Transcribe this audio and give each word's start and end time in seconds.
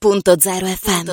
FM. 0.00 1.10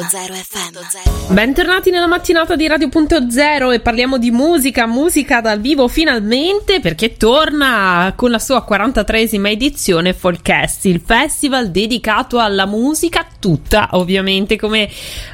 Bentornati 1.34 1.90
nella 1.90 2.06
mattinata 2.06 2.56
di 2.56 2.68
Radio.0 2.68 3.74
e 3.74 3.80
parliamo 3.80 4.20
di 4.20 4.30
musica, 4.30 4.86
musica 4.86 5.42
dal 5.42 5.60
vivo 5.60 5.88
finalmente 5.88 6.80
perché 6.80 7.18
torna 7.18 8.14
con 8.16 8.30
la 8.30 8.38
sua 8.38 8.64
43esima 8.64 9.48
edizione 9.48 10.14
Folkest, 10.14 10.86
il 10.86 11.02
festival 11.04 11.72
dedicato 11.72 12.38
alla 12.38 12.68
musica 12.68 13.26
tutta, 13.40 13.90
ovviamente 13.94 14.56
come 14.56 14.88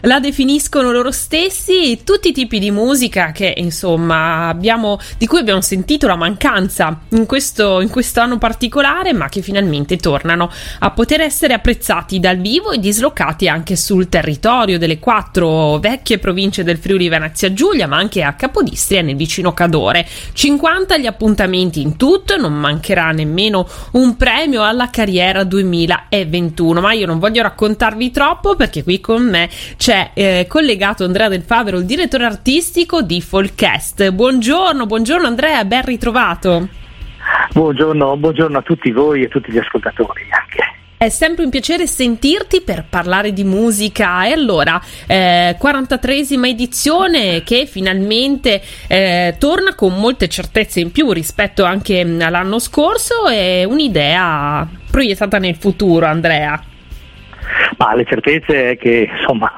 la 0.03 0.21
definiscono 0.21 0.93
loro 0.93 1.11
stessi, 1.11 2.03
tutti 2.05 2.29
i 2.29 2.33
tipi 2.33 2.57
di 2.57 2.71
musica 2.71 3.33
che 3.33 3.53
insomma 3.57 4.47
abbiamo, 4.47 4.97
di 5.17 5.27
cui 5.27 5.39
abbiamo 5.39 5.59
sentito 5.59 6.07
la 6.07 6.15
mancanza 6.15 7.01
in 7.09 7.25
questo, 7.25 7.81
in 7.81 7.89
questo 7.89 8.21
anno 8.21 8.37
particolare 8.37 9.11
ma 9.11 9.27
che 9.27 9.41
finalmente 9.41 9.97
tornano 9.97 10.49
a 10.79 10.91
poter 10.91 11.19
essere 11.19 11.53
apprezzati 11.53 12.17
dal 12.21 12.37
vivo 12.37 12.71
e 12.71 12.79
dislocati 12.79 13.39
sviluppati 13.41 13.47
anche 13.47 13.75
sul 13.75 14.09
territorio 14.09 14.77
delle 14.77 14.99
quattro 14.99 15.79
vecchie 15.79 16.19
province 16.19 16.63
del 16.63 16.77
Friuli 16.77 17.09
Venezia 17.09 17.51
Giulia, 17.53 17.87
ma 17.87 17.97
anche 17.97 18.23
a 18.23 18.33
Capodistria 18.33 19.01
nel 19.01 19.15
vicino 19.15 19.53
Cadore. 19.53 20.05
50 20.33 20.97
gli 20.97 21.07
appuntamenti 21.07 21.81
in 21.81 21.97
tutto, 21.97 22.37
non 22.37 22.53
mancherà 22.53 23.11
nemmeno 23.11 23.67
un 23.93 24.15
premio 24.15 24.63
alla 24.63 24.89
carriera 24.89 25.43
2021. 25.43 26.81
Ma 26.81 26.93
io 26.93 27.07
non 27.07 27.19
voglio 27.19 27.41
raccontarvi 27.41 28.11
troppo 28.11 28.55
perché 28.55 28.83
qui 28.83 28.99
con 28.99 29.27
me 29.27 29.49
c'è 29.77 30.11
eh, 30.13 30.45
collegato 30.47 31.03
Andrea 31.03 31.29
Del 31.29 31.43
Favero, 31.43 31.77
il 31.77 31.85
direttore 31.85 32.25
artistico 32.25 33.01
di 33.01 33.21
Folkest. 33.21 34.11
Buongiorno, 34.11 34.85
buongiorno 34.85 35.27
Andrea, 35.27 35.65
ben 35.65 35.85
ritrovato. 35.85 36.67
Buongiorno, 37.53 38.17
buongiorno 38.17 38.57
a 38.57 38.61
tutti 38.61 38.91
voi 38.91 39.21
e 39.21 39.25
a 39.25 39.29
tutti 39.29 39.51
gli 39.51 39.57
ascoltatori 39.57 40.23
anche. 40.31 40.80
È 41.01 41.09
sempre 41.09 41.45
un 41.45 41.49
piacere 41.49 41.87
sentirti 41.87 42.61
per 42.61 42.85
parlare 42.87 43.33
di 43.33 43.43
musica 43.43 44.23
e 44.27 44.33
allora 44.33 44.79
eh, 45.07 45.57
43esima 45.59 46.45
edizione 46.45 47.41
che 47.41 47.65
finalmente 47.65 48.61
eh, 48.87 49.33
torna 49.39 49.73
con 49.73 49.95
molte 49.95 50.27
certezze 50.27 50.79
in 50.79 50.91
più 50.91 51.11
rispetto 51.11 51.63
anche 51.63 52.01
all'anno 52.01 52.59
scorso 52.59 53.27
e 53.27 53.65
un'idea 53.65 54.69
proiettata 54.91 55.39
nel 55.39 55.55
futuro 55.55 56.05
Andrea. 56.05 56.61
Ma 57.79 57.95
le 57.95 58.05
certezze 58.05 58.69
è 58.69 58.77
che 58.77 59.09
insomma 59.11 59.51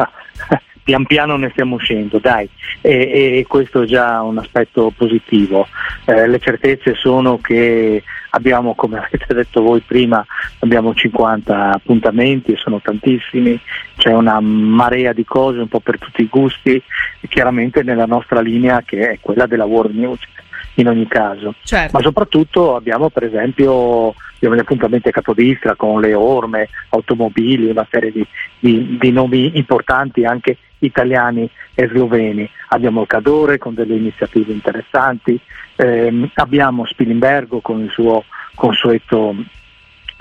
pian 0.83 1.05
piano 1.05 1.37
ne 1.37 1.49
stiamo 1.51 1.75
uscendo, 1.75 2.19
dai, 2.19 2.47
e, 2.81 3.37
e 3.39 3.45
questo 3.47 3.83
è 3.83 3.85
già 3.85 4.21
un 4.21 4.37
aspetto 4.37 4.91
positivo. 4.95 5.67
Eh, 6.05 6.27
le 6.27 6.39
certezze 6.39 6.93
sono 6.95 7.39
che 7.39 8.03
abbiamo, 8.31 8.75
come 8.75 8.97
avete 8.99 9.33
detto 9.33 9.61
voi 9.61 9.81
prima, 9.81 10.25
abbiamo 10.59 10.93
50 10.93 11.71
appuntamenti 11.73 12.55
sono 12.57 12.81
tantissimi, 12.81 13.59
c'è 13.95 14.13
una 14.13 14.39
marea 14.39 15.13
di 15.13 15.23
cose 15.23 15.59
un 15.59 15.67
po' 15.67 15.79
per 15.79 15.97
tutti 15.97 16.21
i 16.21 16.27
gusti, 16.29 16.81
chiaramente 17.29 17.83
nella 17.83 18.05
nostra 18.05 18.41
linea 18.41 18.81
che 18.81 19.11
è 19.11 19.17
quella 19.21 19.45
della 19.45 19.65
world 19.65 19.95
music 19.95 20.42
in 20.75 20.87
ogni 20.87 21.07
caso. 21.07 21.55
Certo. 21.63 21.97
Ma 21.97 22.03
soprattutto 22.03 22.75
abbiamo 22.75 23.09
per 23.09 23.23
esempio 23.23 24.13
abbiamo 24.35 24.55
gli 24.55 24.59
appuntamenti 24.59 25.07
a 25.07 25.11
Capodistra 25.11 25.75
con 25.75 26.01
le 26.01 26.13
orme, 26.13 26.69
automobili, 26.89 27.69
una 27.69 27.87
serie 27.89 28.11
di, 28.11 28.25
di, 28.59 28.97
di 28.99 29.11
nomi 29.11 29.57
importanti 29.57 30.25
anche 30.25 30.57
italiani 30.79 31.49
e 31.73 31.87
sloveni. 31.87 32.49
Abbiamo 32.69 33.01
il 33.01 33.07
Cadore 33.07 33.57
con 33.57 33.73
delle 33.73 33.95
iniziative 33.95 34.51
interessanti, 34.51 35.39
ehm, 35.77 36.29
abbiamo 36.35 36.85
Spilimbergo 36.85 37.59
con 37.61 37.81
il 37.81 37.89
suo 37.89 38.25
consueto 38.55 39.35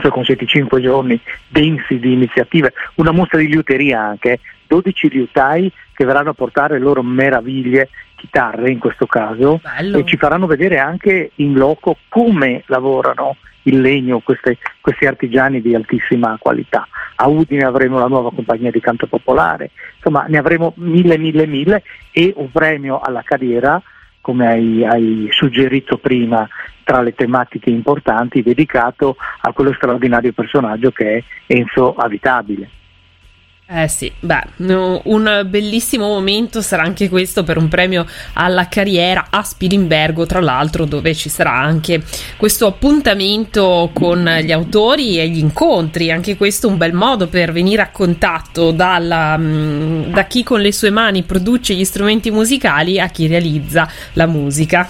i 0.05 0.09
consueti 0.09 0.47
5 0.47 0.81
giorni 0.81 1.20
densi 1.48 1.98
di 1.98 2.12
iniziative, 2.12 2.72
una 2.97 3.12
mostra 3.12 3.39
di 3.39 3.47
liuteria 3.47 4.00
anche, 4.00 4.41
12 4.66 5.09
liutai 5.11 5.70
che 5.92 6.05
verranno 6.05 6.31
a 6.31 6.34
portare 6.34 6.78
le 6.78 6.84
loro 6.84 7.03
meraviglie, 7.03 7.91
chitarre 8.23 8.70
in 8.70 8.78
questo 8.78 9.06
caso, 9.06 9.61
Bello. 9.61 9.98
e 9.98 10.05
ci 10.05 10.17
faranno 10.17 10.47
vedere 10.47 10.78
anche 10.78 11.33
in 11.37 11.55
loco 11.55 11.97
come 12.09 12.62
lavorano 12.66 13.37
il 13.65 13.81
legno 13.81 14.21
queste, 14.21 14.59
questi 14.81 15.06
artigiani 15.06 15.60
di 15.60 15.75
altissima 15.75 16.37
qualità. 16.38 16.87
A 17.16 17.27
Udine 17.27 17.65
avremo 17.65 17.99
la 17.99 18.06
nuova 18.06 18.33
compagnia 18.33 18.71
di 18.71 18.81
canto 18.81 19.06
popolare, 19.06 19.71
insomma 19.97 20.27
ne 20.28 20.38
avremo 20.38 20.72
mille, 20.77 21.19
mille, 21.19 21.47
mille 21.47 21.83
e 22.12 22.33
un 22.37 22.50
premio 22.50 23.00
alla 23.00 23.22
carriera, 23.22 23.83
come 24.21 24.47
hai, 24.47 24.84
hai 24.84 25.28
suggerito 25.33 25.99
prima, 25.99 26.49
tra 26.84 27.03
le 27.03 27.15
tematiche 27.15 27.71
importanti 27.71 28.43
dedicato 28.43 29.16
a 29.41 29.53
quello 29.53 29.72
straordinario 29.75 30.33
personaggio 30.33 30.91
che 30.91 31.16
è 31.16 31.25
Enzo 31.47 31.94
Avitabile. 31.94 32.71
Eh 33.75 33.88
sì, 33.88 34.12
beh, 34.21 34.49
un 35.05 35.47
bellissimo 35.47 36.06
momento 36.06 36.60
sarà 36.60 36.83
anche 36.83 37.09
questo 37.09 37.43
per 37.43 37.56
un 37.56 37.69
premio 37.69 38.05
alla 38.34 38.69
carriera 38.69 39.28
a 39.31 39.43
Spilimbergo, 39.43 40.27
tra 40.27 40.41
l'altro, 40.41 40.84
dove 40.84 41.15
ci 41.15 41.31
sarà 41.31 41.53
anche 41.53 42.03
questo 42.37 42.66
appuntamento 42.66 43.88
con 43.94 44.28
gli 44.43 44.53
autori 44.53 45.19
e 45.19 45.27
gli 45.28 45.38
incontri. 45.38 46.10
Anche 46.10 46.37
questo 46.37 46.69
un 46.69 46.77
bel 46.77 46.93
modo 46.93 47.28
per 47.28 47.50
venire 47.50 47.81
a 47.81 47.88
contatto 47.88 48.72
dalla, 48.72 49.38
mm, 49.38 50.12
da 50.12 50.25
chi 50.25 50.43
con 50.43 50.60
le 50.60 50.71
sue 50.71 50.91
mani 50.91 51.22
produce 51.22 51.72
gli 51.72 51.84
strumenti 51.84 52.31
musicali 52.31 53.00
a 53.00 53.09
chi 53.09 53.27
realizza 53.27 53.89
la 54.12 54.27
musica. 54.27 54.87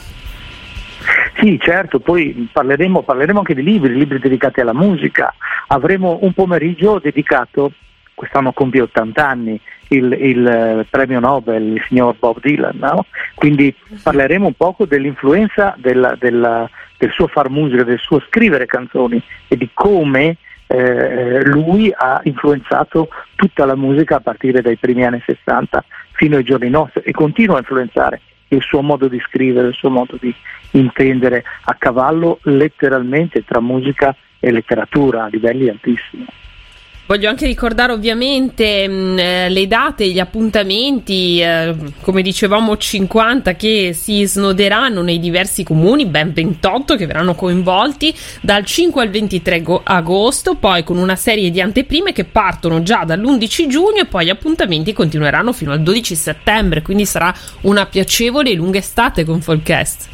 Sì, 1.41 1.56
certo, 1.60 2.00
poi 2.00 2.49
parleremo, 2.53 3.03
parleremo 3.03 3.38
anche 3.38 3.54
di 3.54 3.62
libri, 3.62 3.94
libri 3.94 4.19
dedicati 4.19 4.60
alla 4.60 4.75
musica. 4.75 5.32
Avremo 5.69 6.19
un 6.22 6.32
pomeriggio 6.32 6.99
dedicato 6.99 7.75
quest'anno 8.15 8.53
compie 8.53 8.83
80 8.83 9.28
anni 9.28 9.61
il, 9.89 10.12
il 10.19 10.47
eh, 10.47 10.87
premio 10.89 11.21
Nobel, 11.21 11.75
il 11.75 11.84
signor 11.87 12.17
Bob 12.19 12.41
Dylan, 12.41 12.77
no? 12.78 13.06
quindi 13.34 13.75
parleremo 14.03 14.47
un 14.47 14.55
poco 14.55 14.87
dell'influenza 14.87 15.75
della, 15.77 16.17
della, 16.19 16.69
del 16.97 17.11
suo 17.11 17.27
far 17.27 17.50
musica, 17.50 17.84
del 17.84 17.99
suo 17.99 18.21
scrivere 18.21 18.67
canzoni 18.67 19.23
e 19.49 19.56
di 19.56 19.69
come 19.73 20.37
eh, 20.67 21.45
lui 21.45 21.93
ha 21.95 22.21
influenzato 22.25 23.09
tutta 23.34 23.65
la 23.65 23.77
musica 23.77 24.17
a 24.17 24.21
partire 24.21 24.62
dai 24.62 24.77
primi 24.77 25.05
anni 25.05 25.23
60 25.25 25.84
fino 26.12 26.37
ai 26.37 26.44
giorni 26.44 26.71
nostri 26.71 27.03
e 27.03 27.12
continua 27.12 27.56
a 27.56 27.61
influenzare 27.61 28.21
il 28.49 28.62
suo 28.62 28.83
modo 28.83 29.09
di 29.09 29.21
scrivere, 29.27 29.69
il 29.69 29.75
suo 29.75 29.91
modo 29.91 30.17
di 30.21 30.34
intendere 30.73 31.44
a 31.65 31.75
cavallo 31.75 32.39
letteralmente 32.43 33.44
tra 33.44 33.61
musica 33.61 34.15
e 34.39 34.50
letteratura 34.50 35.25
a 35.25 35.29
livelli 35.29 35.69
altissimi. 35.69 36.27
Voglio 37.12 37.28
anche 37.28 37.45
ricordare 37.45 37.93
ovviamente 37.93 38.89
mh, 38.89 38.93
mm, 38.93 39.19
eh, 39.19 39.49
le 39.50 39.67
date, 39.67 40.09
gli 40.09 40.19
appuntamenti, 40.19 41.43
eh, 41.43 41.77
come 42.00 42.23
dicevamo 42.23 42.75
50 42.75 43.53
che 43.53 43.93
si 43.93 44.25
snoderanno 44.25 45.03
nei 45.03 45.21
diversi 45.21 45.62
comuni, 45.62 46.06
ben 46.06 46.33
28 46.33 46.97
che 46.97 47.05
verranno 47.05 47.34
coinvolti 47.34 48.15
dal 48.41 48.65
5 48.65 49.03
al 49.03 49.11
23 49.11 49.61
go- 49.61 49.83
agosto, 49.84 50.55
poi 50.55 50.84
con 50.84 50.97
una 50.97 51.15
serie 51.15 51.50
di 51.50 51.61
anteprime 51.61 52.12
che 52.12 52.25
partono 52.25 52.83
già 52.83 53.05
dall'11 53.05 53.69
giugno 53.69 54.00
e 54.00 54.06
poi 54.06 54.25
gli 54.25 54.31
appuntamenti 54.31 54.94
continueranno 54.94 55.53
fino 55.53 55.73
al 55.73 55.83
12 55.83 56.15
settembre, 56.15 56.81
quindi 56.81 57.05
sarà 57.05 57.31
una 57.62 57.84
piacevole 57.84 58.49
e 58.49 58.55
lunga 58.55 58.79
estate 58.79 59.27
con 59.27 59.43
Folkest. 59.43 60.09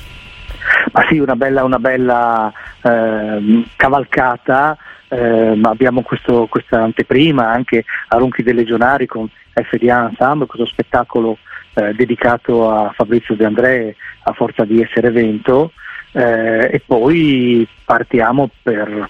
Ma 0.90 1.06
sì, 1.08 1.18
una 1.18 1.36
bella, 1.36 1.62
una 1.62 1.78
bella 1.78 2.52
eh, 2.82 3.64
cavalcata 3.76 4.76
eh, 5.08 5.58
abbiamo 5.62 6.02
questo, 6.02 6.46
questa 6.48 6.82
anteprima 6.82 7.50
anche 7.50 7.84
a 8.08 8.16
Ronchi 8.16 8.42
dei 8.42 8.54
Legionari 8.54 9.06
con 9.06 9.28
FDA 9.52 10.08
Ensemble, 10.08 10.46
questo 10.46 10.66
spettacolo 10.66 11.38
eh, 11.74 11.94
dedicato 11.94 12.70
a 12.70 12.92
Fabrizio 12.94 13.34
De 13.34 13.44
André 13.44 13.96
a 14.22 14.32
forza 14.32 14.64
di 14.64 14.82
essere 14.82 15.08
evento 15.08 15.72
eh, 16.12 16.70
e 16.72 16.82
poi 16.84 17.66
partiamo 17.84 18.50
per 18.62 19.08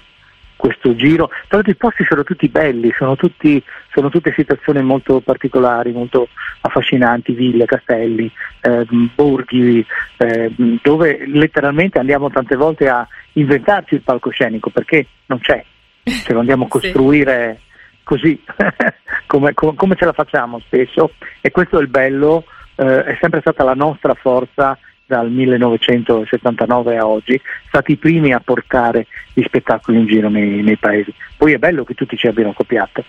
questo 0.56 0.94
giro. 0.96 1.28
Tra 1.28 1.58
l'altro 1.58 1.70
i 1.70 1.76
posti 1.76 2.04
sono 2.04 2.24
tutti 2.24 2.48
belli, 2.48 2.92
sono, 2.96 3.14
tutti, 3.14 3.62
sono 3.92 4.10
tutte 4.10 4.34
situazioni 4.36 4.82
molto 4.82 5.20
particolari, 5.20 5.92
molto 5.92 6.28
affascinanti, 6.60 7.32
ville, 7.32 7.64
castelli, 7.64 8.30
eh, 8.60 8.86
borghi, 9.14 9.86
eh, 10.16 10.52
dove 10.82 11.26
letteralmente 11.26 11.98
andiamo 11.98 12.28
tante 12.28 12.56
volte 12.56 12.88
a 12.88 13.06
inventarci 13.34 13.94
il 13.94 14.02
palcoscenico 14.02 14.70
perché 14.70 15.06
non 15.26 15.38
c'è 15.38 15.64
ce 16.10 16.32
lo 16.32 16.40
andiamo 16.40 16.64
a 16.64 16.68
costruire 16.68 17.60
sì. 17.60 17.98
così, 18.02 18.42
come, 19.26 19.54
come, 19.54 19.74
come, 19.74 19.94
ce 19.94 20.04
la 20.04 20.12
facciamo 20.12 20.60
spesso 20.60 21.12
e 21.40 21.50
questo 21.50 21.78
è 21.78 21.82
il 21.82 21.88
bello, 21.88 22.44
eh, 22.76 23.04
è 23.04 23.18
sempre 23.20 23.40
stata 23.40 23.64
la 23.64 23.74
nostra 23.74 24.14
forza 24.14 24.78
dal 25.06 25.30
1979 25.30 26.98
a 26.98 27.06
oggi, 27.06 27.40
stati 27.66 27.92
i 27.92 27.96
primi 27.96 28.32
a 28.32 28.40
portare 28.40 29.06
gli 29.32 29.42
spettacoli 29.42 29.98
in 29.98 30.06
giro 30.06 30.28
nei, 30.28 30.62
nei 30.62 30.76
paesi. 30.76 31.12
Poi 31.36 31.54
è 31.54 31.58
bello 31.58 31.84
che 31.84 31.94
tutti 31.94 32.16
ci 32.16 32.26
abbiano 32.26 32.52
copiato. 32.52 33.02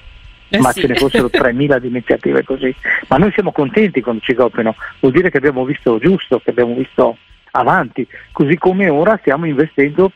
Eh 0.51 0.59
ma 0.59 0.71
sì. 0.71 0.81
ce 0.81 0.87
ne 0.87 0.95
fossero 0.95 1.27
3.000 1.31 1.77
di 1.77 1.87
iniziative 1.87 2.43
così. 2.43 2.73
Ma 3.09 3.17
noi 3.17 3.31
siamo 3.33 3.51
contenti 3.51 4.01
quando 4.01 4.21
ci 4.21 4.33
copiano, 4.33 4.75
vuol 4.99 5.11
dire 5.11 5.29
che 5.29 5.37
abbiamo 5.37 5.65
visto 5.65 5.99
giusto, 5.99 6.39
che 6.39 6.51
abbiamo 6.51 6.73
visto 6.73 7.17
avanti, 7.51 8.07
così 8.31 8.57
come 8.57 8.89
ora 8.89 9.17
stiamo 9.17 9.45
investendo 9.45 10.11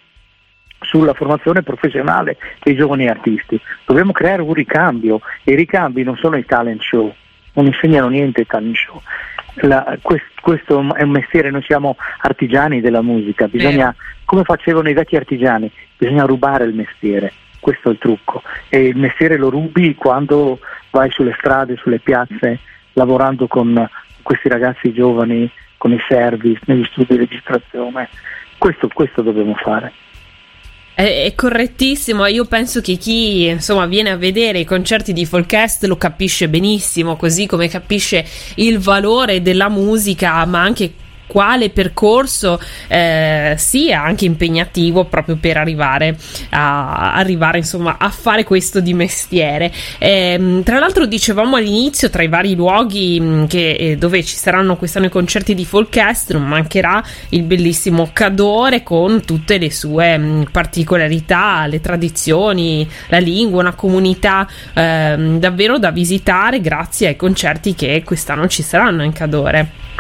sulla 0.84 1.14
formazione 1.14 1.64
professionale 1.64 2.38
dei 2.62 2.76
giovani 2.76 3.08
artisti. 3.08 3.60
Dobbiamo 3.86 4.12
creare 4.12 4.42
un 4.42 4.54
ricambio 4.54 5.22
e 5.44 5.54
i 5.54 5.56
ricambi 5.56 6.04
non 6.04 6.18
sono 6.18 6.38
i 6.38 6.46
talent 6.46 6.82
show, 6.82 7.14
non 7.54 7.66
insegnano 7.66 8.10
niente 8.10 8.42
i 8.42 8.46
talent 8.46 8.76
show. 8.76 9.02
La, 9.56 9.98
quest, 10.02 10.26
questo 10.42 10.80
è 10.96 11.04
un 11.04 11.10
mestiere, 11.12 11.52
noi 11.52 11.64
siamo 11.64 11.96
artigiani 12.22 12.82
della 12.82 13.02
musica, 13.02 13.48
bisogna, 13.48 13.94
come 14.26 14.44
facevano 14.44 14.90
i 14.90 14.94
vecchi 14.94 15.16
artigiani, 15.16 15.72
bisogna 15.98 16.26
rubare 16.26 16.64
il 16.64 16.74
mestiere, 16.74 17.32
questo 17.60 17.90
è 17.90 17.92
il 17.92 18.00
trucco 18.00 18.42
e 18.70 18.88
il 18.88 18.98
mestiere 18.98 19.38
lo 19.38 19.50
rubi 19.50 19.96
quando 19.96 20.60
vai 20.90 21.12
sulle 21.12 21.36
strade, 21.38 21.76
sulle 21.78 22.00
piazze, 22.00 22.60
lavorando 22.94 23.48
con 23.48 23.88
questi 24.24 24.50
ragazzi 24.50 24.92
giovani, 24.92 25.50
con 25.78 25.92
i 25.92 26.00
service, 26.08 26.62
negli 26.66 26.86
studi 26.86 27.08
di 27.10 27.18
registrazione, 27.18 28.10
questo, 28.58 28.88
questo 28.88 29.22
dobbiamo 29.22 29.54
fare. 29.56 29.92
È, 30.96 31.24
è, 31.26 31.34
correttissimo, 31.34 32.26
io 32.28 32.46
penso 32.46 32.80
che 32.80 32.98
chi 32.98 33.46
insomma 33.46 33.88
viene 33.88 34.12
a 34.12 34.16
vedere 34.16 34.60
i 34.60 34.66
concerti 34.66 35.12
di 35.12 35.26
Folkest 35.26 35.86
lo 35.86 35.98
capisce 35.98 36.48
benissimo, 36.50 37.16
così 37.16 37.48
come 37.48 37.68
capisce 37.68 38.24
il 38.56 38.78
valore 38.78 39.42
della 39.42 39.70
musica, 39.70 40.46
ma 40.46 40.62
anche 40.62 40.94
quale 41.28 41.70
percorso 41.70 42.60
eh, 42.88 43.56
sia 43.58 44.04
anche 44.04 44.26
impegnativo 44.26 45.06
proprio 45.06 45.38
per 45.38 45.58
arrivare 45.58 46.18
a, 46.52 47.14
arrivare 47.14 47.58
insomma 47.60 47.98
a 47.98 48.10
fare 48.10 48.44
questo 48.44 48.80
di 48.80 48.94
mestiere. 48.94 49.72
Eh, 49.98 50.62
tra 50.64 50.80
l'altro 50.80 51.06
dicevamo 51.06 51.56
all'inizio 51.56 52.10
tra 52.10 52.24
i 52.24 52.28
vari 52.28 52.56
luoghi 52.56 53.20
mm, 53.20 53.46
che, 53.46 53.72
eh, 53.72 53.98
dove 53.98 54.24
ci 54.24 54.36
saranno 54.36 54.76
quest'anno 54.76 55.08
i 55.08 55.10
concerti 55.10 55.54
di 55.56 55.66
folk 55.66 55.92
non 56.30 56.44
mancherà 56.48 57.04
il 57.30 57.44
bellissimo 57.44 58.10
Cadore 58.12 58.84
con 58.84 59.24
tutte 59.24 59.58
le 59.58 59.72
sue 59.72 60.18
mm, 60.18 60.42
particolarità, 60.52 61.66
le 61.68 61.82
tradizioni, 61.82 62.88
la 63.08 63.20
lingua, 63.20 63.62
una 63.62 63.74
comunità 63.74 64.48
ehm, 64.74 65.40
davvero 65.40 65.78
da 65.78 65.92
visitare 65.92 66.62
grazie 66.62 67.08
ai 67.08 67.16
concerti 67.16 67.74
che 67.74 68.04
quest'anno 68.06 68.48
ci 68.48 68.62
saranno 68.62 69.04
in 69.04 69.14
Cadore. 69.14 69.93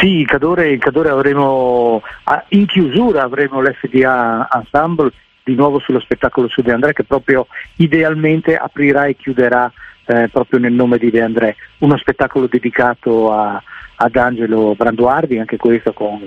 Sì, 0.00 0.24
Cadore, 0.24 0.78
Cadore 0.78 1.08
avremo, 1.08 2.02
in 2.50 2.66
chiusura 2.66 3.22
avremo 3.22 3.60
l'FDA 3.60 4.48
Ensemble 4.52 5.10
di 5.42 5.56
nuovo 5.56 5.80
sullo 5.80 5.98
spettacolo 5.98 6.46
su 6.48 6.62
De 6.62 6.72
André 6.72 6.92
che 6.92 7.02
proprio 7.02 7.48
idealmente 7.76 8.56
aprirà 8.56 9.06
e 9.06 9.16
chiuderà 9.16 9.72
eh, 10.04 10.28
proprio 10.28 10.60
nel 10.60 10.72
nome 10.72 10.98
di 10.98 11.10
De 11.10 11.20
André, 11.20 11.56
uno 11.78 11.96
spettacolo 11.96 12.46
dedicato 12.46 13.32
a, 13.32 13.60
ad 14.00 14.16
Angelo 14.16 14.74
Branduardi, 14.76 15.38
anche 15.38 15.56
questo 15.56 15.92
con 15.92 16.20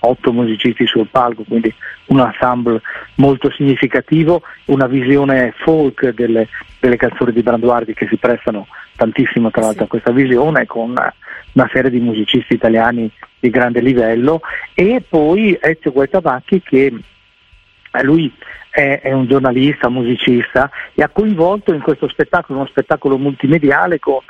otto 0.00 0.32
musicisti 0.32 0.86
sul 0.86 1.08
palco, 1.10 1.42
quindi 1.42 1.72
un 2.06 2.20
ensemble 2.20 2.80
molto 3.16 3.50
significativo, 3.50 4.42
una 4.66 4.86
visione 4.86 5.52
folk 5.56 6.10
delle, 6.14 6.48
delle 6.80 6.96
canzoni 6.96 7.32
di 7.32 7.42
Branduardi 7.42 7.94
che 7.94 8.06
si 8.08 8.16
prestano 8.16 8.66
tantissimo 8.96 9.50
tra 9.50 9.62
l'altro 9.62 9.80
sì. 9.80 9.84
a 9.84 9.88
questa 9.88 10.10
visione 10.12 10.66
con 10.66 10.94
una 11.52 11.70
serie 11.72 11.90
di 11.90 12.00
musicisti 12.00 12.54
italiani 12.54 13.10
di 13.38 13.50
grande 13.50 13.80
livello 13.80 14.40
e 14.74 15.02
poi 15.06 15.56
Ezio 15.60 15.92
Guaitabacchi 15.92 16.62
che 16.62 16.92
lui 18.02 18.32
è, 18.70 19.00
è, 19.02 19.12
un 19.12 19.26
giornalista, 19.26 19.88
musicista 19.88 20.70
e 20.94 21.02
ha 21.02 21.08
coinvolto 21.08 21.72
in 21.72 21.80
questo 21.80 22.08
spettacolo, 22.08 22.58
uno 22.60 22.68
spettacolo 22.68 23.18
multimediale 23.18 23.98
con 23.98 24.20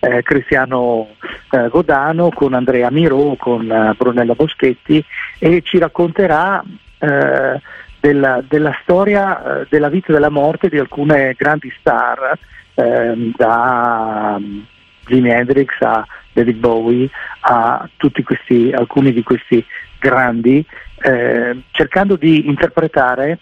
eh, 0.00 0.22
Cristiano 0.22 1.08
eh, 1.50 1.68
Godano, 1.68 2.30
con 2.30 2.54
Andrea 2.54 2.90
Miro, 2.90 3.36
con 3.38 3.70
eh, 3.70 3.94
Brunella 3.96 4.34
Boschetti 4.34 5.04
e 5.38 5.62
ci 5.62 5.78
racconterà 5.78 6.62
eh, 6.98 7.60
della, 8.00 8.42
della, 8.46 8.76
storia 8.82 9.60
eh, 9.60 9.66
della 9.68 9.88
vita 9.88 10.08
e 10.08 10.12
della 10.14 10.30
morte 10.30 10.68
di 10.68 10.78
alcune 10.78 11.34
grandi 11.36 11.72
star, 11.78 12.36
ehm, 12.74 13.32
da 13.36 14.34
um, 14.38 14.64
Jimi 15.06 15.30
Hendrix 15.30 15.80
a 15.80 16.04
David 16.32 16.56
Bowie, 16.56 17.08
a 17.40 17.88
tutti 17.96 18.22
questi, 18.22 18.72
alcuni 18.74 19.12
di 19.12 19.22
questi 19.22 19.64
grandi, 20.02 20.64
eh, 21.00 21.62
cercando 21.70 22.16
di 22.16 22.48
interpretare 22.48 23.38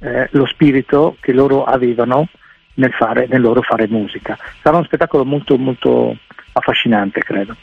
eh, 0.00 0.28
lo 0.32 0.46
spirito 0.46 1.16
che 1.20 1.32
loro 1.32 1.64
avevano 1.64 2.28
nel, 2.74 2.92
fare, 2.92 3.26
nel 3.28 3.40
loro 3.40 3.62
fare 3.62 3.86
musica. 3.86 4.36
Sarà 4.60 4.76
uno 4.76 4.86
spettacolo 4.86 5.24
molto, 5.24 5.56
molto 5.56 6.16
affascinante, 6.52 7.20
credo. 7.20 7.54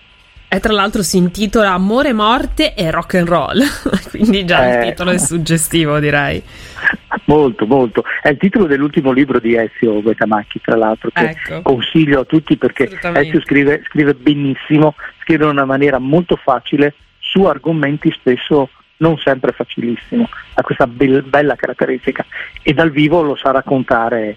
E 0.49 0.61
tra 0.61 0.71
l'altro 0.71 1.03
si 1.03 1.17
intitola 1.17 1.73
Amore, 1.73 2.13
morte 2.13 2.73
e 2.73 2.89
rock 2.89 3.15
and 3.15 3.27
roll, 3.27 3.61
quindi 4.09 4.45
già 4.45 4.65
eh, 4.65 4.77
il 4.77 4.89
titolo 4.91 5.11
è 5.11 5.17
suggestivo, 5.17 5.99
direi. 5.99 6.41
Molto, 7.25 7.65
molto. 7.65 8.05
È 8.21 8.29
il 8.29 8.37
titolo 8.37 8.67
dell'ultimo 8.67 9.11
libro 9.11 9.39
di 9.39 9.53
Ezio 9.55 10.01
Betamacchi, 10.01 10.61
tra 10.61 10.77
l'altro, 10.77 11.09
che 11.11 11.29
ecco. 11.31 11.61
consiglio 11.61 12.21
a 12.21 12.23
tutti 12.23 12.55
perché 12.55 12.89
Ezio 13.01 13.41
scrive, 13.41 13.83
scrive 13.89 14.13
benissimo, 14.13 14.95
scrive 15.23 15.43
in 15.43 15.49
una 15.49 15.65
maniera 15.65 15.97
molto 15.97 16.37
facile 16.37 16.93
su 17.37 17.43
argomenti 17.43 18.11
spesso 18.11 18.69
non 18.97 19.15
sempre 19.17 19.51
facilissimo, 19.51 20.27
ha 20.55 20.61
questa 20.63 20.87
be- 20.87 21.21
bella 21.21 21.55
caratteristica 21.55 22.25
e 22.63 22.73
dal 22.73 22.89
vivo 22.89 23.21
lo 23.21 23.35
sa 23.35 23.51
raccontare 23.51 24.35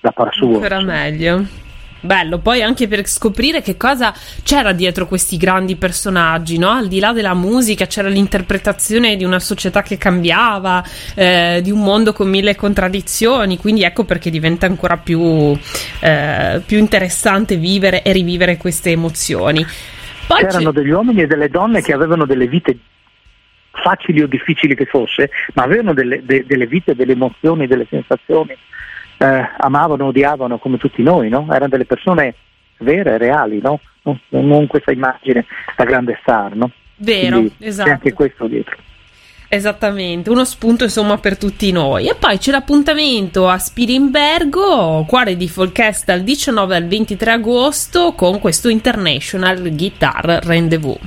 da 0.00 0.10
par 0.10 0.34
suo. 0.34 0.54
Ancora 0.54 0.80
meglio. 0.80 1.46
Bello, 2.02 2.38
poi 2.38 2.62
anche 2.62 2.88
per 2.88 3.06
scoprire 3.06 3.60
che 3.60 3.76
cosa 3.76 4.12
c'era 4.42 4.72
dietro 4.72 5.06
questi 5.06 5.36
grandi 5.36 5.76
personaggi, 5.76 6.56
no? 6.56 6.70
Al 6.70 6.88
di 6.88 6.98
là 6.98 7.12
della 7.12 7.34
musica 7.34 7.86
c'era 7.86 8.08
l'interpretazione 8.08 9.16
di 9.16 9.24
una 9.24 9.38
società 9.38 9.82
che 9.82 9.98
cambiava, 9.98 10.82
eh, 11.14 11.60
di 11.62 11.70
un 11.70 11.80
mondo 11.80 12.14
con 12.14 12.26
mille 12.28 12.56
contraddizioni, 12.56 13.58
quindi 13.58 13.82
ecco 13.82 14.04
perché 14.04 14.30
diventa 14.30 14.64
ancora 14.64 14.96
più, 14.96 15.56
eh, 16.00 16.62
più 16.64 16.78
interessante 16.78 17.56
vivere 17.56 18.02
e 18.02 18.12
rivivere 18.12 18.56
queste 18.56 18.90
emozioni. 18.90 19.64
Poi 20.30 20.46
C'erano 20.46 20.70
degli 20.70 20.90
uomini 20.90 21.22
e 21.22 21.26
delle 21.26 21.48
donne 21.48 21.82
che 21.82 21.92
avevano 21.92 22.24
delle 22.24 22.46
vite 22.46 22.78
facili 23.72 24.22
o 24.22 24.28
difficili 24.28 24.76
che 24.76 24.84
fosse, 24.84 25.28
ma 25.54 25.64
avevano 25.64 25.92
delle, 25.92 26.24
de, 26.24 26.44
delle 26.46 26.66
vite, 26.66 26.94
delle 26.94 27.12
emozioni, 27.12 27.66
delle 27.66 27.86
sensazioni 27.90 28.56
eh, 29.16 29.50
amavano, 29.58 30.06
odiavano 30.06 30.58
come 30.58 30.78
tutti 30.78 31.02
noi, 31.02 31.28
no? 31.28 31.48
erano 31.50 31.68
delle 31.68 31.84
persone 31.84 32.36
vere, 32.78 33.18
reali, 33.18 33.60
no? 33.60 33.80
non, 34.02 34.20
non, 34.28 34.68
questa 34.68 34.92
immagine 34.92 35.46
da 35.76 35.82
grande 35.82 36.16
star. 36.22 36.54
No? 36.54 36.70
Vero, 36.96 37.36
Quindi 37.36 37.54
esatto. 37.58 37.88
C'è 37.88 37.94
anche 37.94 38.12
questo 38.12 38.46
dietro. 38.46 38.76
Esattamente, 39.52 40.30
uno 40.30 40.44
spunto 40.44 40.84
insomma 40.84 41.18
per 41.18 41.36
tutti 41.36 41.72
noi. 41.72 42.08
E 42.08 42.14
poi 42.14 42.38
c'è 42.38 42.52
l'appuntamento 42.52 43.48
a 43.48 43.58
Spirimbergo, 43.58 45.04
cuore 45.08 45.36
di 45.36 45.48
Folkest 45.48 46.04
dal 46.04 46.20
19 46.20 46.76
al 46.76 46.86
23 46.86 47.32
agosto 47.32 48.12
con 48.12 48.38
questo 48.38 48.68
International 48.68 49.60
Guitar 49.74 50.38
Rendezvous. 50.44 51.00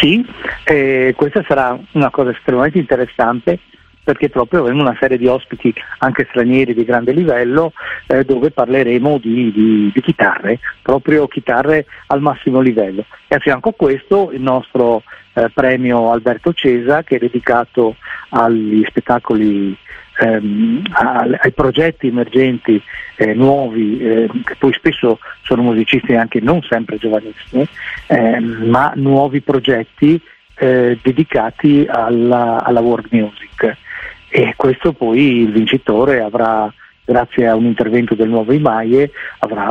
Sì, 0.00 0.26
eh, 0.64 1.14
questa 1.16 1.44
sarà 1.46 1.78
una 1.92 2.10
cosa 2.10 2.30
estremamente 2.30 2.78
interessante 2.78 3.60
perché 4.08 4.30
proprio 4.30 4.60
avremo 4.60 4.80
una 4.80 4.96
serie 4.98 5.18
di 5.18 5.26
ospiti 5.26 5.70
anche 5.98 6.26
stranieri 6.30 6.72
di 6.72 6.82
grande 6.82 7.12
livello 7.12 7.74
eh, 8.06 8.24
dove 8.24 8.50
parleremo 8.50 9.18
di, 9.18 9.52
di, 9.52 9.90
di, 9.92 10.00
chitarre, 10.00 10.60
proprio 10.80 11.28
chitarre 11.28 11.84
al 12.06 12.22
massimo 12.22 12.60
livello. 12.60 13.04
E 13.26 13.34
a 13.34 13.38
fianco 13.38 13.68
a 13.68 13.74
questo 13.76 14.30
il 14.32 14.40
nostro 14.40 15.02
eh, 15.34 15.50
premio 15.52 16.10
Alberto 16.10 16.54
Cesa 16.54 17.02
che 17.02 17.16
è 17.16 17.18
dedicato 17.18 17.96
agli 18.30 18.82
spettacoli 18.88 19.76
ehm, 20.20 20.84
ai 20.90 21.52
progetti 21.52 22.06
emergenti 22.06 22.80
eh, 23.16 23.34
nuovi, 23.34 24.00
eh, 24.00 24.30
che 24.42 24.54
poi 24.56 24.72
spesso 24.72 25.18
sono 25.42 25.60
musicisti 25.60 26.14
anche 26.14 26.40
non 26.40 26.62
sempre 26.62 26.96
giovanissimi, 26.96 27.68
eh, 28.06 28.40
ma 28.40 28.90
nuovi 28.94 29.42
progetti 29.42 30.18
eh, 30.54 30.98
dedicati 31.02 31.84
alla, 31.86 32.64
alla 32.64 32.80
world 32.80 33.08
music 33.10 33.76
e 34.28 34.54
questo 34.56 34.92
poi 34.92 35.42
il 35.42 35.52
vincitore 35.52 36.20
avrà 36.20 36.72
grazie 37.04 37.46
a 37.46 37.54
un 37.54 37.64
intervento 37.64 38.14
del 38.14 38.28
nuovo 38.28 38.52
IMAIE 38.52 39.10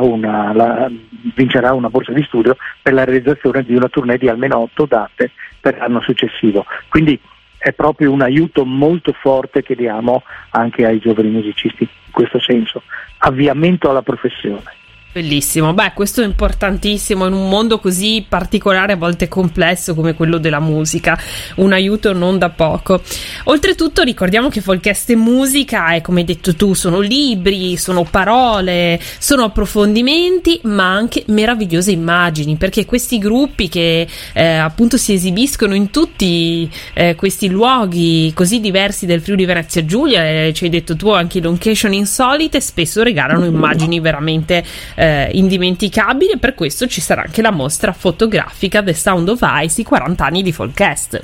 una, 0.01 0.53
la, 0.53 0.91
vincerà 1.35 1.73
una 1.73 1.89
borsa 1.89 2.11
di 2.11 2.23
studio 2.23 2.57
per 2.81 2.93
la 2.93 3.03
realizzazione 3.03 3.63
di 3.63 3.75
una 3.75 3.89
tournée 3.89 4.17
di 4.17 4.27
almeno 4.27 4.57
otto 4.57 4.85
date 4.85 5.31
per 5.59 5.77
l'anno 5.77 6.01
successivo. 6.01 6.65
Quindi 6.89 7.19
è 7.59 7.73
proprio 7.73 8.11
un 8.11 8.21
aiuto 8.21 8.65
molto 8.65 9.13
forte 9.13 9.61
che 9.61 9.75
diamo 9.75 10.23
anche 10.51 10.85
ai 10.85 10.99
giovani 10.99 11.29
musicisti 11.29 11.83
in 11.83 12.11
questo 12.11 12.39
senso, 12.39 12.81
avviamento 13.19 13.89
alla 13.89 14.01
professione. 14.01 14.73
Bellissimo, 15.09 15.73
beh 15.73 15.93
questo 15.95 16.21
è 16.21 16.25
importantissimo 16.25 17.25
in 17.25 17.33
un 17.33 17.49
mondo 17.49 17.79
così 17.79 18.23
particolare, 18.27 18.93
a 18.93 18.97
volte 18.97 19.27
complesso 19.27 19.95
come 19.95 20.13
quello 20.13 20.37
della 20.37 20.59
musica, 20.59 21.19
un 21.55 21.73
aiuto 21.73 22.13
non 22.13 22.37
da 22.37 22.49
poco. 22.49 23.01
Oltretutto 23.45 24.03
ricordiamo 24.03 24.49
che 24.49 24.61
Folcast 24.61 25.09
e 25.09 25.15
musica 25.15 25.95
e 25.95 26.01
come 26.01 26.19
hai 26.19 26.25
detto 26.27 26.55
tu 26.55 26.75
sono 26.75 26.99
libri, 26.99 27.77
sono 27.77 28.03
parole, 28.03 28.99
sono 29.17 29.45
approfondimenti 29.45 30.59
ma 30.65 30.93
anche 30.93 31.23
meravigliose 31.29 31.89
immagini 31.89 32.55
perché 32.55 32.85
questi 32.85 33.17
gruppi 33.17 33.69
che 33.69 34.07
eh, 34.33 34.45
appunto 34.45 34.97
si 34.97 35.13
esibiscono 35.13 35.73
in 35.73 35.89
tutti 35.89 36.69
eh, 36.93 37.15
questi 37.15 37.49
luoghi 37.49 38.31
così 38.35 38.59
diversi 38.59 39.07
del 39.07 39.21
Friuli 39.21 39.45
Venezia 39.45 39.83
Giulia, 39.83 40.23
e 40.29 40.51
ci 40.53 40.65
hai 40.65 40.69
detto 40.69 40.95
tu 40.95 41.09
anche 41.09 41.41
location 41.41 41.93
insolite, 41.93 42.61
spesso 42.61 43.01
regalano 43.01 43.45
immagini 43.45 43.99
veramente... 43.99 44.63
Eh, 44.93 45.05
eh, 45.07 45.29
indimenticabili 45.31 46.31
e 46.33 46.37
per 46.37 46.53
questo 46.53 46.85
ci 46.87 46.99
sarà 46.99 47.21
anche 47.21 47.41
la 47.41 47.51
mostra 47.51 47.93
fotografica 47.93 48.83
The 48.83 48.93
Sound 48.93 49.29
of 49.29 49.39
Ice, 49.63 49.81
i 49.81 49.85
40 49.85 50.25
anni 50.25 50.43
di 50.43 50.51
Folcast. 50.51 51.23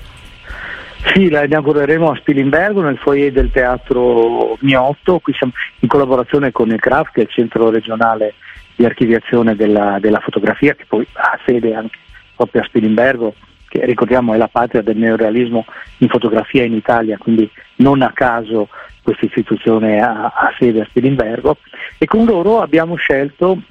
Sì, 1.13 1.29
la 1.29 1.43
inaugureremo 1.43 2.11
a 2.11 2.15
Spilimbergo 2.15 2.81
nel 2.81 2.97
foyer 2.97 3.33
del 3.33 3.51
teatro 3.51 4.57
Miotto, 4.61 5.19
qui 5.19 5.33
siamo 5.33 5.51
in 5.79 5.89
collaborazione 5.89 6.53
con 6.53 6.69
il 6.69 6.79
CRAF, 6.79 7.11
che 7.11 7.19
è 7.19 7.23
il 7.23 7.29
centro 7.29 7.69
regionale 7.69 8.35
di 8.73 8.85
archiviazione 8.85 9.55
della, 9.55 9.97
della 9.99 10.21
fotografia, 10.21 10.73
che 10.75 10.85
poi 10.87 11.05
ha 11.11 11.37
sede 11.45 11.75
anche 11.75 11.97
proprio 12.37 12.61
a 12.61 12.65
Spilimbergo, 12.65 13.35
che 13.67 13.85
ricordiamo 13.85 14.33
è 14.33 14.37
la 14.37 14.47
patria 14.47 14.81
del 14.81 14.95
neorealismo 14.95 15.65
in 15.97 16.07
fotografia 16.07 16.63
in 16.63 16.73
Italia, 16.73 17.17
quindi 17.17 17.49
non 17.77 18.01
a 18.01 18.13
caso 18.13 18.69
questa 19.01 19.25
istituzione 19.25 19.99
ha 20.01 20.53
sede 20.57 20.79
a 20.79 20.85
Spilimbergo 20.85 21.57
e 21.97 22.05
con 22.05 22.23
loro 22.23 22.61
abbiamo 22.61 22.95
scelto 22.95 23.61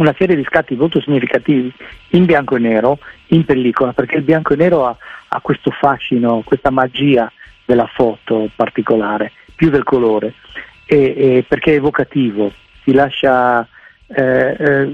una 0.00 0.14
serie 0.16 0.34
di 0.34 0.44
scatti 0.44 0.74
molto 0.74 1.00
significativi 1.00 1.72
in 2.10 2.24
bianco 2.24 2.56
e 2.56 2.58
nero, 2.58 2.98
in 3.28 3.44
pellicola, 3.44 3.92
perché 3.92 4.16
il 4.16 4.22
bianco 4.22 4.54
e 4.54 4.56
nero 4.56 4.86
ha, 4.86 4.96
ha 5.28 5.40
questo 5.40 5.70
fascino, 5.70 6.42
questa 6.42 6.70
magia 6.70 7.30
della 7.64 7.86
foto 7.86 8.50
particolare, 8.56 9.32
più 9.54 9.68
del 9.68 9.84
colore, 9.84 10.34
e, 10.86 10.96
e 10.96 11.44
perché 11.46 11.72
è 11.72 11.76
evocativo, 11.76 12.50
ti 12.82 12.92
lascia 12.92 13.66
eh, 14.14 14.56
eh, 14.58 14.92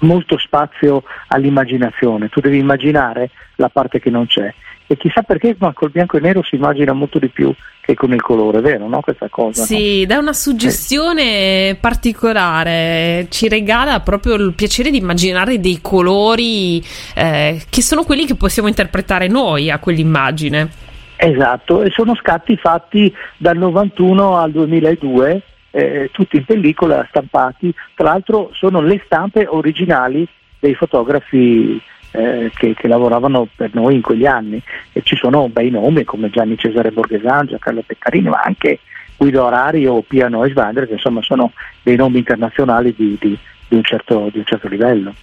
molto 0.00 0.38
spazio 0.38 1.02
all'immaginazione, 1.28 2.28
tu 2.28 2.40
devi 2.40 2.58
immaginare 2.58 3.30
la 3.56 3.68
parte 3.68 4.00
che 4.00 4.10
non 4.10 4.26
c'è 4.26 4.52
e 4.88 4.96
chissà 4.96 5.22
perché 5.22 5.56
ma 5.58 5.72
col 5.72 5.90
bianco 5.90 6.16
e 6.16 6.20
nero 6.20 6.42
si 6.44 6.54
immagina 6.54 6.92
molto 6.92 7.18
di 7.18 7.28
più 7.28 7.52
che 7.80 7.94
con 7.94 8.12
il 8.12 8.22
colore, 8.22 8.60
vero 8.60 8.88
no? 8.88 9.00
questa 9.00 9.28
cosa? 9.28 9.64
Sì, 9.64 10.00
no? 10.00 10.06
dà 10.06 10.18
una 10.18 10.32
suggestione 10.32 11.68
eh. 11.68 11.78
particolare, 11.80 13.26
ci 13.30 13.48
regala 13.48 14.00
proprio 14.00 14.34
il 14.34 14.54
piacere 14.54 14.90
di 14.90 14.98
immaginare 14.98 15.60
dei 15.60 15.80
colori 15.80 16.82
eh, 17.14 17.62
che 17.68 17.82
sono 17.82 18.04
quelli 18.04 18.26
che 18.26 18.34
possiamo 18.34 18.68
interpretare 18.68 19.28
noi 19.28 19.70
a 19.70 19.78
quell'immagine. 19.78 20.84
Esatto, 21.16 21.82
e 21.82 21.90
sono 21.90 22.14
scatti 22.14 22.56
fatti 22.56 23.12
dal 23.36 23.56
91 23.56 24.36
al 24.36 24.50
2002 24.50 25.42
eh, 25.76 26.08
tutti 26.10 26.36
in 26.36 26.44
pellicola, 26.46 27.04
stampati, 27.10 27.72
tra 27.94 28.06
l'altro 28.06 28.50
sono 28.54 28.80
le 28.80 29.02
stampe 29.04 29.46
originali 29.46 30.26
dei 30.58 30.74
fotografi 30.74 31.78
eh, 32.12 32.50
che, 32.54 32.72
che, 32.72 32.88
lavoravano 32.88 33.46
per 33.54 33.74
noi 33.74 33.96
in 33.96 34.00
quegli 34.00 34.24
anni 34.24 34.60
e 34.92 35.02
ci 35.02 35.16
sono 35.16 35.50
bei 35.50 35.68
nomi 35.68 36.02
come 36.04 36.30
Gianni 36.30 36.56
Cesare 36.56 36.92
Borghesan, 36.92 37.48
Giancarlo 37.48 37.82
Peccarini, 37.84 38.30
ma 38.30 38.40
anche 38.42 38.78
Guido 39.18 39.46
Arari 39.46 39.86
o 39.86 40.00
Pia 40.00 40.28
Noiswander 40.28 40.86
che 40.86 40.94
insomma 40.94 41.20
sono 41.20 41.52
dei 41.82 41.96
nomi 41.96 42.18
internazionali 42.18 42.94
di, 42.96 43.18
di, 43.20 43.38
di, 43.68 43.76
un, 43.76 43.82
certo, 43.84 44.30
di 44.32 44.38
un 44.38 44.44
certo 44.46 44.68
livello. 44.68 45.14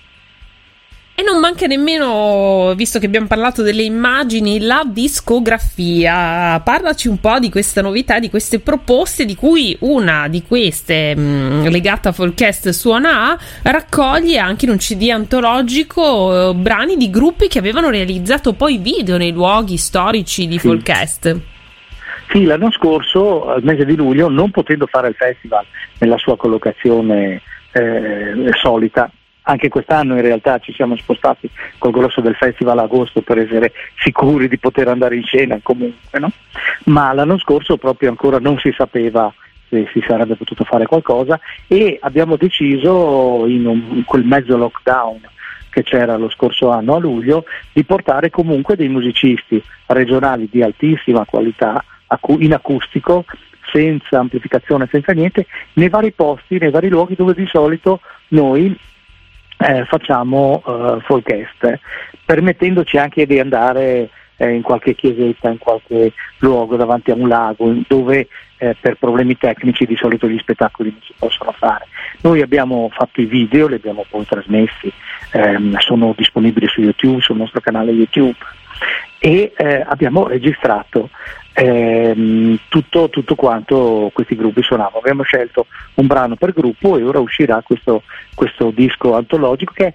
E 1.16 1.22
non 1.22 1.40
manca 1.40 1.68
nemmeno, 1.68 2.74
visto 2.76 2.98
che 2.98 3.06
abbiamo 3.06 3.28
parlato 3.28 3.62
delle 3.62 3.84
immagini, 3.84 4.60
la 4.60 4.82
discografia. 4.84 6.60
Parlaci 6.62 7.08
un 7.08 7.20
po' 7.20 7.38
di 7.38 7.52
questa 7.52 7.84
novità, 7.84 8.18
di 8.18 8.32
queste 8.32 8.60
proposte, 8.60 9.24
di 9.24 9.36
cui 9.36 9.78
una 9.82 10.28
di 10.28 10.42
queste, 10.42 11.16
mh, 11.16 11.22
mm, 11.22 11.66
legata 11.68 12.10
a 12.10 12.12
Folcast 12.14 12.70
Suona 12.70 13.30
A, 13.30 13.38
raccoglie 13.62 14.40
anche 14.40 14.66
in 14.66 14.72
un 14.72 14.78
CD 14.78 15.12
antologico 15.12 16.50
eh, 16.50 16.56
brani 16.56 16.98
di 16.98 17.12
gruppi 17.12 17.48
che 17.48 17.60
avevano 17.60 17.92
realizzato 17.92 18.54
poi 18.54 18.80
video 18.80 19.18
nei 19.18 19.34
luoghi 19.34 19.78
storici 19.78 20.48
di 20.48 20.58
sì. 20.58 20.68
Folcast. 20.68 21.40
Sì, 22.32 22.44
l'anno 22.46 22.72
scorso, 22.72 23.52
al 23.52 23.62
mese 23.64 23.86
di 23.86 23.96
luglio, 23.96 24.30
non 24.30 24.50
potendo 24.50 24.88
fare 24.88 25.10
il 25.10 25.16
festival 25.16 25.64
nella 26.00 26.18
sua 26.18 26.36
collocazione 26.36 27.40
eh, 27.72 28.50
solita, 28.60 29.12
anche 29.44 29.70
quest'anno 29.70 30.16
in 30.16 30.22
realtà 30.22 30.60
ci 30.60 30.74
siamo 30.74 30.96
spostati 30.96 31.50
col 31.78 31.92
grosso 31.92 32.22
del 32.22 32.36
festival 32.36 32.80
a 32.80 32.84
agosto 32.84 33.22
per 33.22 33.40
essere 33.40 33.74
sicuri 33.98 34.48
di 34.48 34.58
poter 34.58 34.88
andare 34.88 35.16
in 35.16 35.24
scena 35.24 35.60
comunque, 35.62 36.20
no? 36.20 36.32
ma 36.86 37.14
l'anno 37.14 37.38
scorso 37.38 37.78
proprio 37.78 38.10
ancora 38.10 38.40
non 38.40 38.58
si 38.60 38.74
sapeva 38.76 39.34
se 39.70 39.88
si 39.92 40.04
sarebbe 40.08 40.36
potuto 40.36 40.64
fare 40.64 40.86
qualcosa 40.86 41.40
e 41.68 41.98
abbiamo 42.02 42.36
deciso 42.36 43.46
in, 43.48 43.66
un, 43.66 43.82
in 43.92 44.04
quel 44.06 44.24
mezzo 44.24 44.56
lockdown 44.56 45.20
che 45.70 45.84
c'era 45.84 46.16
lo 46.18 46.30
scorso 46.30 46.70
anno 46.70 46.96
a 46.96 47.00
luglio 47.00 47.46
di 47.72 47.84
portare 47.84 48.30
comunque 48.30 48.76
dei 48.76 48.90
musicisti 48.90 49.62
regionali 49.88 50.48
di 50.52 50.62
altissima 50.62 51.26
qualità 51.26 51.84
in 52.38 52.54
acustico 52.54 53.26
senza 53.72 54.20
amplificazione, 54.20 54.88
senza 54.92 55.14
niente, 55.14 55.48
nei 55.74 55.90
vari 55.90 56.12
posti, 56.12 56.60
nei 56.60 56.70
vari 56.70 56.90
luoghi 56.90 57.16
dove 57.16 57.34
di 57.34 57.48
solito 57.48 58.02
noi 58.30 58.78
eh, 59.64 59.86
facciamo 59.86 60.62
eh, 60.66 61.00
forecast, 61.02 61.80
permettendoci 62.26 62.98
anche 62.98 63.26
di 63.26 63.40
andare 63.40 64.10
eh, 64.38 64.50
in 64.50 64.62
qualche 64.62 64.96
chiesetta, 64.96 65.50
in 65.50 65.58
qualche 65.58 66.14
luogo 66.40 66.76
davanti 66.76 67.12
a 67.12 67.16
un 67.16 67.28
lago 67.28 67.74
dove 67.88 68.28
eh, 68.58 68.76
per 68.80 68.96
problemi 68.96 69.38
tecnici 69.38 69.86
di 69.86 69.96
solito 69.96 70.28
gli 70.28 70.38
spettacoli 70.38 70.90
non 70.90 71.02
si 71.02 71.14
possono 71.18 71.52
fare. 71.52 71.88
Noi 72.22 72.42
abbiamo 72.42 72.90
fatto 72.92 73.22
i 73.22 73.26
video, 73.26 73.68
li 73.68 73.76
abbiamo 73.76 74.06
poi 74.10 74.26
trasmessi, 74.26 74.92
ehm, 75.32 75.78
sono 75.80 76.14
disponibili 76.16 76.68
su 76.68 76.82
YouTube, 76.82 77.22
sul 77.22 77.38
nostro 77.38 77.62
canale 77.62 77.92
YouTube 77.92 78.38
e 79.26 79.54
eh, 79.56 79.86
abbiamo 79.88 80.28
registrato 80.28 81.10
ehm, 81.54 82.58
tutto, 82.68 83.10
tutto, 83.10 83.36
quanto 83.36 84.12
questi 84.12 84.36
gruppi 84.36 84.62
suonavano. 84.62 84.98
Abbiamo 84.98 85.24
scelto 85.24 85.68
un 85.94 86.08
brano 86.08 86.36
per 86.36 86.52
gruppo 86.52 86.98
e 86.98 87.04
ora 87.04 87.20
uscirà 87.20 87.62
questo, 87.66 88.04
questo 88.36 88.72
disco 88.72 89.16
antologico 89.16 89.72
che 89.74 89.86
è 89.86 89.94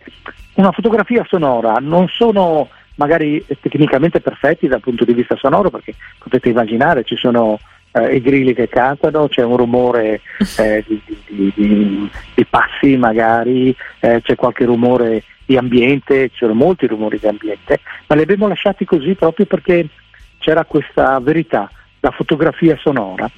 una 0.54 0.72
fotografia 0.72 1.26
sonora, 1.28 1.74
non 1.78 2.08
sono 2.08 2.70
magari 2.94 3.44
tecnicamente 3.60 4.20
perfetti 4.20 4.66
dal 4.66 4.80
punto 4.80 5.04
di 5.04 5.12
vista 5.12 5.36
sonoro 5.36 5.68
perché 5.68 5.94
potete 6.18 6.48
immaginare 6.48 7.04
ci 7.04 7.14
sono 7.14 7.58
eh, 7.92 8.16
i 8.16 8.22
grilli 8.22 8.54
che 8.54 8.70
cantano, 8.70 9.28
c'è 9.28 9.44
un 9.44 9.58
rumore 9.58 10.22
eh, 10.56 10.82
di, 10.86 11.02
di, 11.26 11.52
di, 11.54 12.10
di, 12.34 12.46
passi 12.46 12.96
magari, 12.96 13.76
eh, 14.00 14.22
c'è 14.22 14.34
qualche 14.36 14.64
rumore 14.64 15.22
di 15.48 15.56
ambiente, 15.56 16.28
ci 16.28 16.36
sono 16.36 16.52
molti 16.52 16.86
rumori 16.86 17.18
di 17.18 17.26
ambiente, 17.26 17.80
ma 18.06 18.14
li 18.14 18.20
abbiamo 18.20 18.48
lasciati 18.48 18.84
così 18.84 19.14
proprio 19.14 19.46
perché 19.46 19.88
c'era 20.36 20.66
questa 20.66 21.18
verità, 21.20 21.70
la 22.00 22.10
fotografia 22.10 22.76
sonora. 22.78 23.28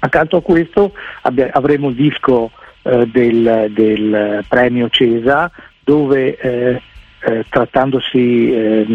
Accanto 0.00 0.36
a 0.36 0.42
questo 0.42 0.92
abbia, 1.22 1.48
avremo 1.50 1.88
il 1.88 1.94
disco 1.94 2.50
eh, 2.82 3.06
del, 3.06 3.70
del, 3.70 4.44
premio 4.46 4.90
Cesa 4.90 5.50
dove 5.82 6.36
eh, 6.36 6.82
eh, 7.20 7.44
trattandosi 7.48 8.52
eh, 8.52 8.86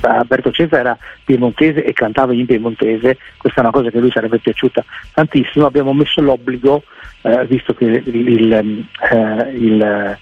Alberto 0.00 0.50
Cesa 0.50 0.78
era 0.78 0.96
piemontese 1.26 1.84
e 1.84 1.92
cantava 1.92 2.32
in 2.32 2.46
piemontese, 2.46 3.18
questa 3.36 3.60
è 3.60 3.64
una 3.64 3.72
cosa 3.72 3.90
che 3.90 3.98
a 3.98 4.00
lui 4.00 4.10
sarebbe 4.10 4.38
piaciuta 4.38 4.82
tantissimo, 5.12 5.66
abbiamo 5.66 5.92
messo 5.92 6.22
l'obbligo, 6.22 6.84
eh, 7.20 7.44
visto 7.44 7.74
che 7.74 7.84
il, 7.84 8.14
il, 8.14 8.52
eh, 8.54 9.50
il 9.56 10.18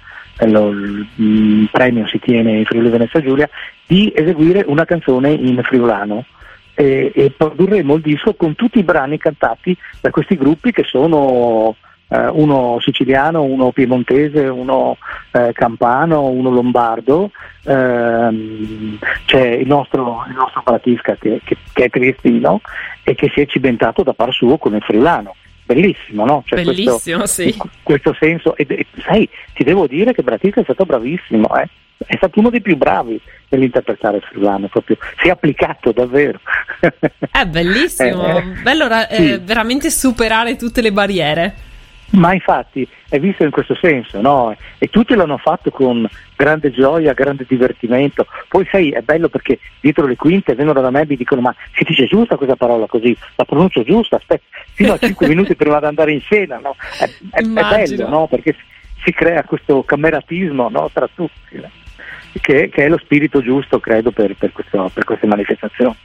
il 0.46 1.68
premio 1.70 2.06
si 2.06 2.18
tiene 2.18 2.58
in 2.58 2.64
Friuli 2.64 2.88
Venezia 2.88 3.22
Giulia, 3.22 3.48
di 3.86 4.12
eseguire 4.14 4.64
una 4.66 4.84
canzone 4.84 5.30
in 5.30 5.60
friulano 5.62 6.24
e, 6.74 7.12
e 7.14 7.30
produrremo 7.36 7.94
il 7.94 8.02
disco 8.02 8.34
con 8.34 8.54
tutti 8.54 8.78
i 8.78 8.84
brani 8.84 9.18
cantati 9.18 9.76
da 10.00 10.10
questi 10.10 10.36
gruppi 10.36 10.72
che 10.72 10.84
sono 10.84 11.76
eh, 12.08 12.26
uno 12.28 12.78
siciliano, 12.80 13.42
uno 13.42 13.70
piemontese, 13.70 14.46
uno 14.46 14.96
eh, 15.30 15.52
campano, 15.52 16.26
uno 16.26 16.50
lombardo, 16.50 17.30
ehm, 17.64 18.98
c'è 19.26 19.46
il 19.46 19.66
nostro, 19.66 20.24
il 20.28 20.34
nostro 20.34 20.62
Pratisca 20.62 21.16
che, 21.16 21.40
che, 21.44 21.56
che, 21.72 21.84
è 21.84 21.90
triestino 21.90 22.60
e 23.02 23.14
che 23.14 23.30
si 23.32 23.40
è 23.40 23.46
cimentato 23.46 24.02
da 24.02 24.12
par 24.12 24.32
suo 24.32 24.58
con 24.58 24.74
il 24.74 24.82
friulano. 24.82 25.34
Bellissimo, 25.72 26.24
no? 26.24 26.42
Cioè 26.44 26.64
Bellissimo, 26.64 27.18
questo, 27.18 27.26
sì. 27.26 27.56
Questo 27.84 28.16
senso, 28.18 28.56
e, 28.56 28.66
e, 28.68 28.86
sai, 29.06 29.28
ti 29.54 29.62
devo 29.62 29.86
dire 29.86 30.12
che 30.12 30.24
Pratisca 30.24 30.60
è 30.60 30.64
stato 30.64 30.84
bravissimo, 30.84 31.46
eh? 31.56 31.68
è 32.06 32.16
stato 32.16 32.40
uno 32.40 32.50
dei 32.50 32.60
più 32.60 32.76
bravi 32.76 33.20
nell'interpretare 33.50 34.20
friulano, 34.20 34.66
proprio 34.66 34.96
si 35.20 35.28
è 35.28 35.30
applicato 35.30 35.92
davvero. 35.92 36.40
È 37.30 37.44
bellissimo, 37.46 38.26
eh, 38.36 38.42
bello 38.62 38.88
ra- 38.88 39.06
sì. 39.08 39.32
eh, 39.32 39.38
veramente 39.38 39.90
superare 39.90 40.56
tutte 40.56 40.80
le 40.80 40.90
barriere. 40.90 41.54
Ma 42.10 42.32
infatti 42.34 42.86
è 43.08 43.20
visto 43.20 43.44
in 43.44 43.50
questo 43.50 43.76
senso, 43.76 44.20
no? 44.20 44.56
E 44.78 44.88
tutti 44.88 45.14
l'hanno 45.14 45.36
fatto 45.36 45.70
con 45.70 46.08
grande 46.34 46.72
gioia, 46.72 47.12
grande 47.12 47.44
divertimento. 47.46 48.26
Poi 48.48 48.66
sai, 48.70 48.90
è 48.90 49.00
bello 49.00 49.28
perché 49.28 49.60
dietro 49.80 50.06
le 50.06 50.16
quinte 50.16 50.54
vengono 50.54 50.80
da 50.80 50.90
me 50.90 51.02
e 51.02 51.06
mi 51.06 51.16
dicono 51.16 51.40
ma 51.40 51.54
si 51.72 51.84
dice 51.84 52.06
giusta 52.06 52.36
questa 52.36 52.56
parola 52.56 52.86
così, 52.86 53.16
la 53.36 53.44
pronuncio 53.44 53.84
giusta, 53.84 54.16
aspetta, 54.16 54.44
fino 54.72 54.94
a 54.94 54.98
5 55.02 55.28
minuti 55.28 55.54
prima 55.54 55.78
di 55.78 55.86
andare 55.86 56.12
in 56.12 56.20
scena, 56.20 56.58
no? 56.58 56.74
È, 56.98 57.04
è, 57.30 57.40
è 57.40 57.42
bello, 57.42 58.08
no? 58.08 58.26
Perché 58.26 58.56
si 59.04 59.12
crea 59.12 59.44
questo 59.44 59.82
cameratismo 59.82 60.68
no? 60.68 60.90
tra 60.92 61.08
tutti, 61.12 61.60
che, 62.40 62.68
che, 62.68 62.84
è 62.84 62.88
lo 62.88 62.98
spirito 62.98 63.42
giusto, 63.42 63.80
credo, 63.80 64.10
per, 64.10 64.34
per, 64.34 64.52
questo, 64.52 64.90
per 64.92 65.04
queste 65.04 65.26
manifestazioni. 65.26 65.96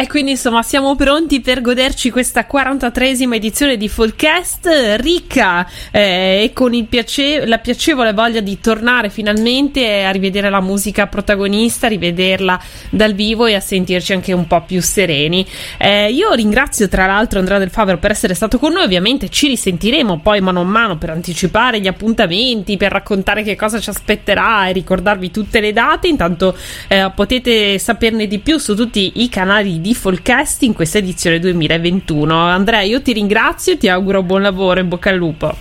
E 0.00 0.06
quindi 0.06 0.30
insomma 0.30 0.62
siamo 0.62 0.96
pronti 0.96 1.42
per 1.42 1.60
goderci 1.60 2.10
questa 2.10 2.46
43esima 2.50 3.34
edizione 3.34 3.76
di 3.76 3.86
Fullcast, 3.86 4.94
ricca 4.96 5.68
eh, 5.90 6.44
e 6.44 6.52
con 6.54 6.72
piace- 6.88 7.44
la 7.44 7.58
piacevole 7.58 8.14
voglia 8.14 8.40
di 8.40 8.58
tornare 8.60 9.10
finalmente 9.10 10.04
a 10.04 10.10
rivedere 10.10 10.48
la 10.48 10.62
musica 10.62 11.06
protagonista, 11.06 11.86
rivederla 11.86 12.58
dal 12.88 13.12
vivo 13.12 13.44
e 13.44 13.56
a 13.56 13.60
sentirci 13.60 14.14
anche 14.14 14.32
un 14.32 14.46
po' 14.46 14.62
più 14.62 14.80
sereni. 14.80 15.46
Eh, 15.76 16.10
io 16.10 16.32
ringrazio 16.32 16.88
tra 16.88 17.04
l'altro 17.04 17.38
Andrea 17.38 17.58
Del 17.58 17.68
Favero 17.68 17.98
per 17.98 18.12
essere 18.12 18.32
stato 18.32 18.58
con 18.58 18.72
noi, 18.72 18.84
ovviamente 18.84 19.28
ci 19.28 19.48
risentiremo 19.48 20.20
poi 20.20 20.40
mano 20.40 20.62
a 20.62 20.64
mano 20.64 20.96
per 20.96 21.10
anticipare 21.10 21.78
gli 21.78 21.88
appuntamenti, 21.88 22.78
per 22.78 22.90
raccontare 22.90 23.42
che 23.42 23.54
cosa 23.54 23.78
ci 23.78 23.90
aspetterà 23.90 24.66
e 24.66 24.72
ricordarvi 24.72 25.30
tutte 25.30 25.60
le 25.60 25.74
date, 25.74 26.08
intanto 26.08 26.56
eh, 26.88 27.12
potete 27.14 27.78
saperne 27.78 28.26
di 28.26 28.38
più 28.38 28.56
su 28.56 28.74
tutti 28.74 29.12
i 29.16 29.28
canali 29.28 29.78
di 29.82 29.88
di 29.90 29.96
Folcast 29.96 30.62
in 30.62 30.72
questa 30.72 30.98
edizione 30.98 31.40
2021. 31.40 32.32
Andrea, 32.32 32.82
io 32.82 33.02
ti 33.02 33.12
ringrazio 33.12 33.72
e 33.72 33.76
ti 33.76 33.88
auguro 33.88 34.22
buon 34.22 34.40
lavoro, 34.40 34.78
in 34.78 34.88
bocca 34.88 35.10
al 35.10 35.16
lupo. 35.16 35.52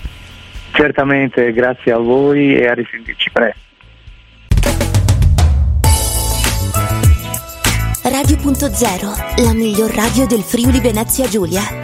Certamente, 0.71 1.51
grazie 1.51 1.93
a 1.93 1.98
voi 1.98 2.55
e 2.55 2.67
a 2.67 2.74
risentirci 2.75 3.31
presto. 3.31 3.59
Radio.0, 8.03 9.43
la 9.43 9.53
miglior 9.53 9.91
radio 9.95 10.27
del 10.27 10.41
Friuli 10.41 10.79
Venezia 10.79 11.27
Giulia. 11.27 11.78